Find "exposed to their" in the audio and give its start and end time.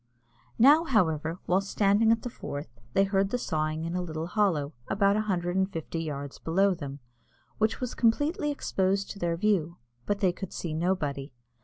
8.49-9.37